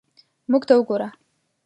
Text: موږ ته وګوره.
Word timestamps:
موږ 0.51 0.63
ته 0.67 0.73
وګوره. 0.77 1.07